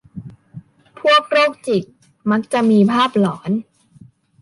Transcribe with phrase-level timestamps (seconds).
[0.99, 1.83] พวกโรคจิต
[2.31, 3.51] มักจะมีภาพหลอน